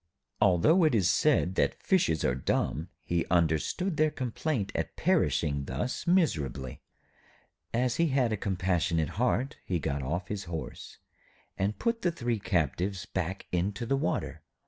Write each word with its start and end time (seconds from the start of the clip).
Although 0.41 0.83
it 0.83 0.95
is 0.95 1.07
said 1.11 1.53
that 1.61 1.79
fishes 1.83 2.23
are 2.25 2.33
dumb, 2.33 2.87
he 3.05 3.23
understood 3.29 3.97
their 3.97 4.09
complaint 4.09 4.71
at 4.73 4.95
perishing 4.95 5.65
thus 5.65 6.07
miserably. 6.07 6.81
As 7.71 7.97
he 7.97 8.07
had 8.07 8.33
a 8.33 8.35
compassionate 8.35 9.09
heart, 9.21 9.57
he 9.63 9.77
got 9.77 10.01
off 10.01 10.27
his 10.29 10.45
horse 10.45 10.97
and 11.55 11.77
put 11.77 12.01
the 12.01 12.11
three 12.11 12.39
captives 12.39 13.05
back 13.05 13.45
into 13.51 13.85
the 13.85 13.95
water. 13.95 14.41